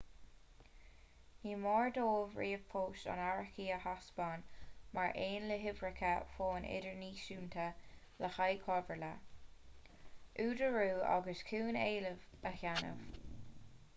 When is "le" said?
5.51-5.57, 8.23-8.33